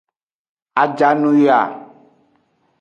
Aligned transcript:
Ajanuyoa. 0.81 1.61